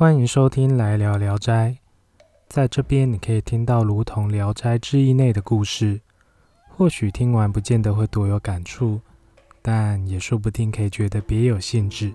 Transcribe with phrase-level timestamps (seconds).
[0.00, 1.76] 欢迎收听《来聊聊斋》。
[2.48, 6.00] 在这边，你可以听到如同《聊斋志异》内的故事。
[6.70, 8.98] 或许听完不见得会多有感触，
[9.60, 12.14] 但也说不定可以觉得别有兴致。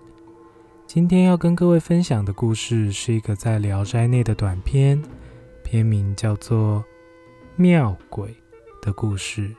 [0.87, 4.99] 今天要跟各位分享的故事是一个在《聊斋》内的短篇，
[5.63, 6.79] 片名叫做
[7.56, 8.29] 《妙鬼》
[8.83, 9.56] 的故事。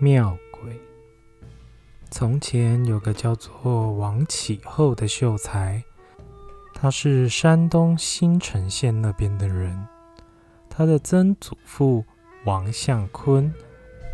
[0.00, 0.76] 妙鬼。
[2.10, 5.80] 从前有个叫做王启后的秀才，
[6.80, 9.84] 他是山东新城县那边的人。
[10.70, 12.04] 他的曾祖父
[12.44, 13.52] 王向坤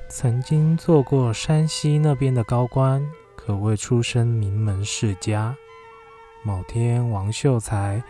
[0.09, 5.55] 曾经做过山西那边的高官，可谓出身名门世家。
[6.42, 8.02] 某天，王秀才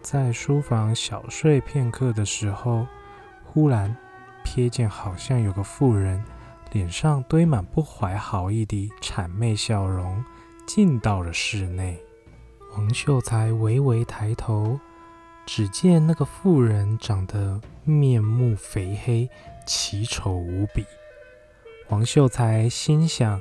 [0.00, 2.86] 在书房小睡片刻的时候，
[3.42, 3.96] 忽然
[4.44, 6.22] 瞥见好像有个妇人。
[6.72, 10.22] 脸上堆满不怀好意的谄媚笑容，
[10.64, 11.98] 进到了室内。
[12.76, 14.78] 王秀才微微抬头，
[15.46, 19.30] 只见那个妇人长得面目肥黑，
[19.66, 20.84] 奇丑无比。
[21.88, 23.40] 王秀才心想，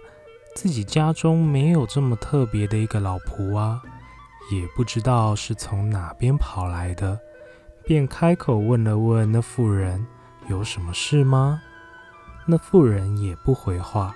[0.56, 3.82] 自己家中没有这么特别的一个老仆啊，
[4.54, 7.20] 也不知道是从哪边跑来的，
[7.84, 10.08] 便开口问了问那妇人
[10.48, 11.62] ：“有什么事吗？”
[12.48, 14.16] 那妇人也不回话，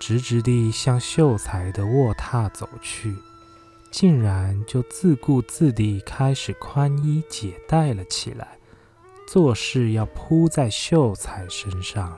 [0.00, 3.14] 直直地向秀才的卧榻走去，
[3.90, 8.58] 竟然就自顾自地开始宽衣解带了起来，
[9.26, 12.16] 做事要扑在秀才身上。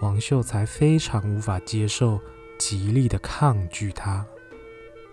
[0.00, 2.18] 王秀才非常无法接受，
[2.58, 4.24] 极力的抗拒他。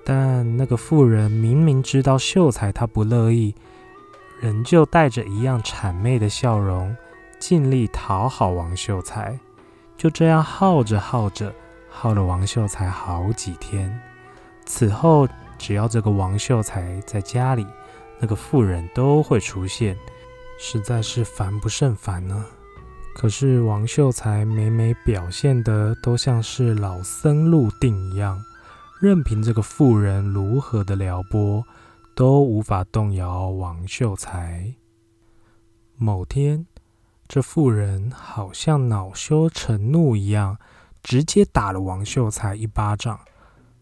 [0.05, 3.53] 但那个妇人明明知道秀才他不乐意，
[4.39, 6.95] 仍旧带着一样谄媚的笑容。
[7.39, 9.39] 尽力讨好王秀才，
[9.95, 11.53] 就这样耗着耗着，
[11.88, 14.02] 耗了王秀才好几天。
[14.67, 17.65] 此后，只要这个王秀才在家里，
[18.19, 19.97] 那个妇人都会出现，
[20.59, 22.45] 实在是烦不胜烦呢。
[23.15, 28.39] 可是王秀才每每表现的都像是老僧入定一样，
[29.02, 31.63] 任凭这个妇人如何的撩拨，
[32.15, 34.75] 都无法动摇王秀才。
[35.95, 36.67] 某天。
[37.30, 40.58] 这妇人好像恼羞成怒一样，
[41.03, 43.19] 直接打了王秀才一巴掌。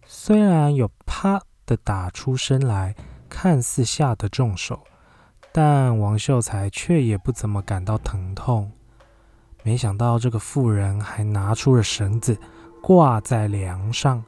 [0.08, 2.96] 虽然有啪的打出声来，
[3.28, 4.82] 看似下得重手，
[5.52, 8.72] 但王秀才却也不怎么感到疼痛。
[9.64, 12.38] 没想到这个妇人还拿出了绳子
[12.84, 14.24] 挂在梁上，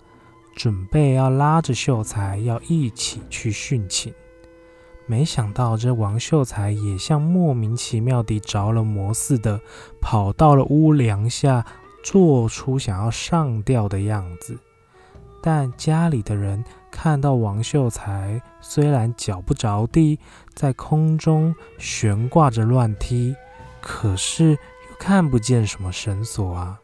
[0.56, 4.12] 准备要拉着秀才要一起去殉情。
[5.06, 9.62] 没想到，这王秀才也像莫名其妙地着了魔似的，
[10.02, 11.64] 跑到了屋梁下，
[12.04, 14.60] 做出想要上吊的样子。
[15.42, 20.20] 但家里的人看到王秀才虽然脚不着地，
[20.54, 23.36] 在空中悬挂着乱踢，
[23.82, 26.80] 可是又看不见什么绳索啊。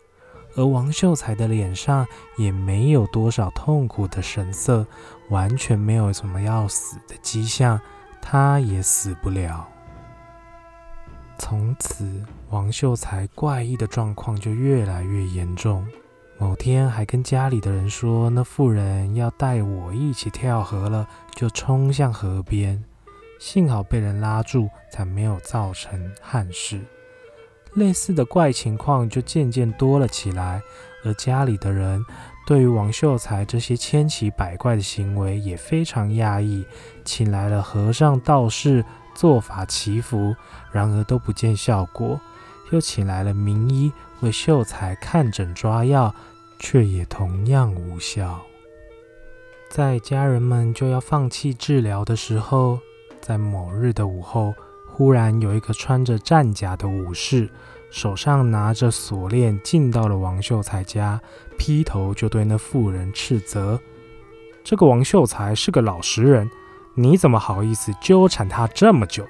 [0.56, 2.06] 而王秀才的脸上
[2.38, 4.86] 也没有多少痛苦的神色，
[5.30, 7.81] 完全没有什么要死的迹象。
[8.22, 9.68] 他也死不了。
[11.40, 15.86] 从此，王秀才怪异的状况就越来越严重。
[16.38, 22.84] 某天，还跟家里的人说，那妇人要带我一起跳河了，就冲向河边。
[23.40, 26.80] 幸好被人拉住，才没有造成憾事。
[27.76, 30.62] 类似的怪情况就渐渐多了起来，
[31.04, 32.04] 而家里的人。
[32.46, 36.66] 对于王秀才这些千奇百怪的行为也非常讶异，
[37.06, 38.84] 请来了和尚道士
[39.16, 40.36] 做法祈福，
[40.72, 42.20] 然而都不见效果；
[42.72, 43.91] 又请来了名医
[44.22, 46.13] 为秀才看诊抓药，
[46.59, 48.41] 却也同样无效。
[49.69, 52.79] 在家人们就要放弃治疗的时候，
[53.22, 54.53] 在某日的午后，
[54.88, 57.50] 忽然有一个穿着战甲的武士。
[57.90, 61.22] 手上拿着锁链进到了王秀才家，
[61.59, 63.80] 劈头就对那妇人斥责
[64.66, 66.50] ：“这个王秀才是个老实人，
[66.95, 69.27] 你怎么好意思纠缠他这么久？”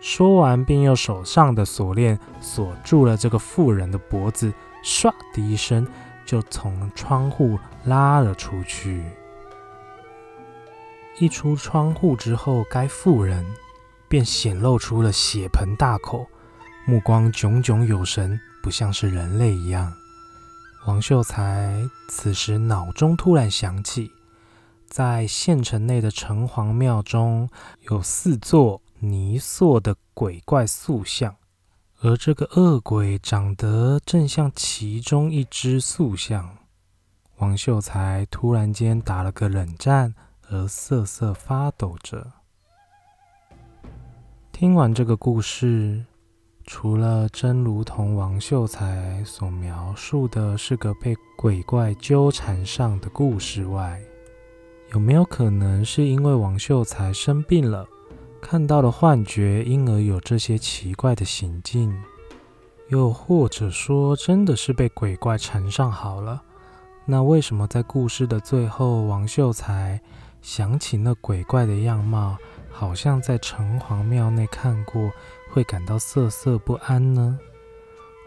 [0.00, 4.52] 说完，便用手上的锁链锁住了这个妇人的脖子，
[4.82, 5.86] 唰的一声
[6.24, 9.04] 就从窗户拉了出去。
[11.18, 13.44] 一出窗户之后，该妇人
[14.08, 16.26] 便显露出了血盆大口。
[16.86, 19.92] 目光炯炯有神，不像是人类一样。
[20.86, 24.10] 王秀才此时脑中突然想起，
[24.88, 27.50] 在县城内的城隍庙中
[27.90, 31.34] 有四座泥塑的鬼怪塑像，
[32.00, 36.58] 而这个恶鬼长得正像其中一只塑像。
[37.38, 40.14] 王秀才突然间打了个冷战，
[40.50, 42.30] 而瑟瑟发抖着。
[44.52, 46.04] 听完这个故事，
[46.64, 53.98] 除了真如同王秀才所描述的是个被鬼怪纠缠上的故事外，
[54.92, 57.88] 有没有可能是因为王秀才生病了，
[58.40, 62.02] 看到了幻觉，因而有这些奇怪的行径？
[62.88, 66.42] 又或者说，真的是被鬼怪缠上好了？
[67.04, 70.00] 那为什么在故事的最后，王秀才
[70.42, 72.36] 想起那鬼怪的样貌，
[72.70, 75.12] 好像在城隍庙内看过，
[75.52, 77.38] 会感到瑟瑟不安呢？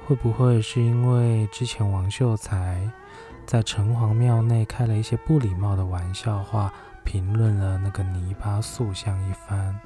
[0.05, 2.89] 会不会是因为之前王秀才？
[3.45, 9.79] 在城隍庙内开了一些不礼貌的玩笑话，评论了那个泥巴塑像一番，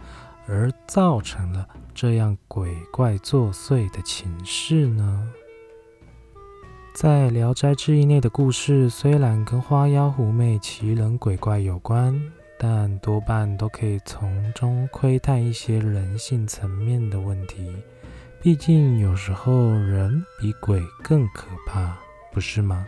[0.48, 5.30] 而造成了这样鬼怪作祟的情势呢？
[6.94, 12.20] 在《聊斋志异》内的故事虽然跟花妖狐媚、奇人鬼怪有关，
[12.58, 17.72] 但多半都可以从中窥探一些人性层面的问题。
[18.42, 21.96] 毕竟有时候人比鬼更可怕，
[22.32, 22.88] 不是吗？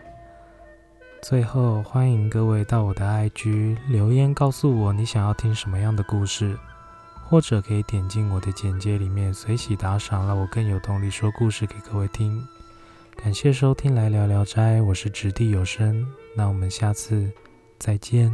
[1.22, 6.58] 最后，欢迎各位到我的 IG 留言，告诉我你想要听什么样的故事，
[7.28, 12.42] 或者可以点进我的简介里面随喜打赏，让我更有动力说故事给各位听。
[13.22, 17.30] 感谢收听来聊聊斋，我是掷地有声，那我们下次
[17.78, 18.32] 再见。